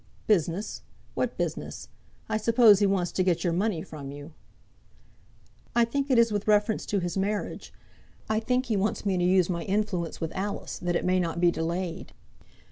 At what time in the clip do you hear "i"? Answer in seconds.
2.27-2.37, 5.75-5.85, 8.27-8.39